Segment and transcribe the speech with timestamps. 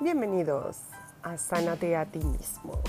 [0.00, 0.78] Bienvenidos
[1.22, 2.82] a Sánate a ti mismo.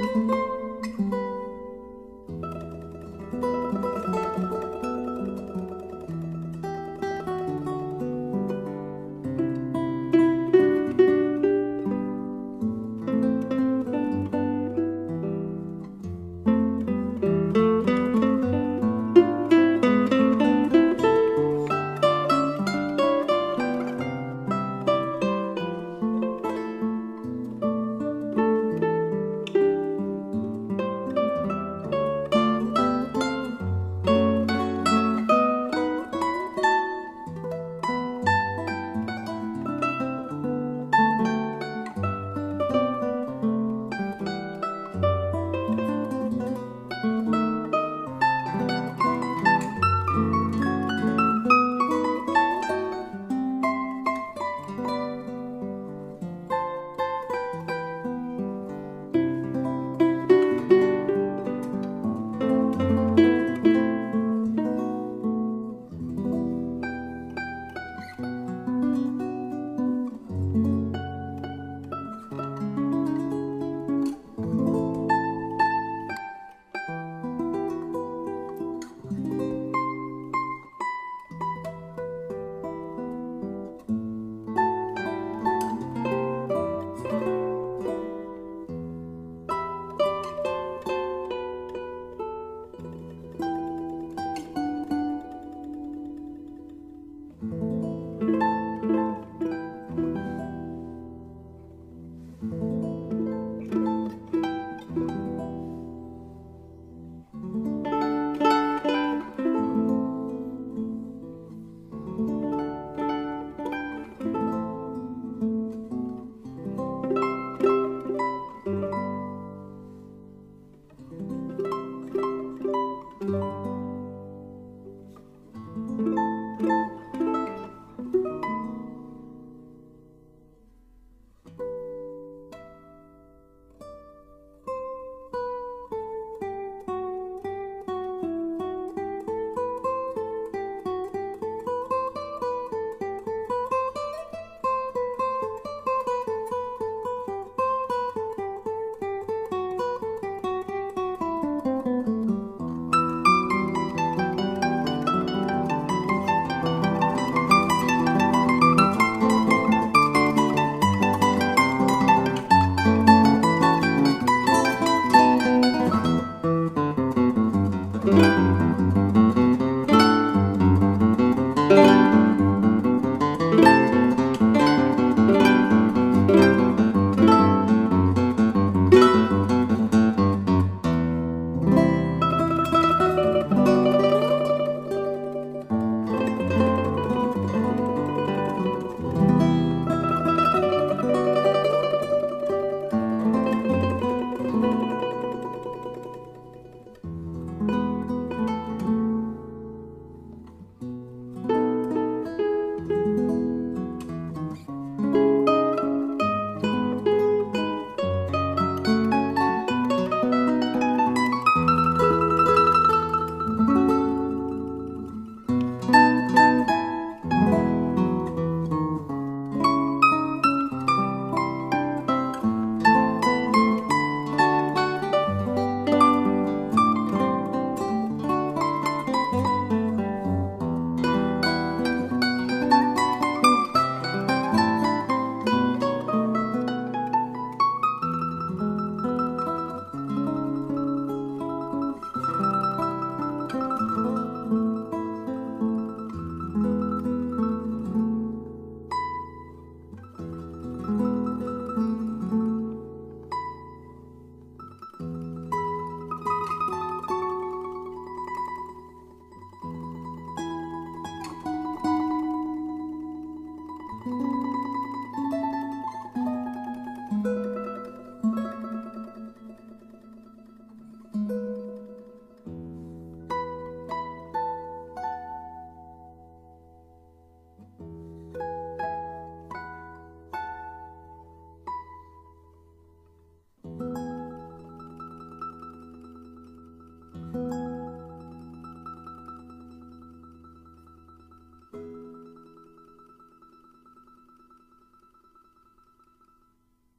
[0.00, 0.59] Música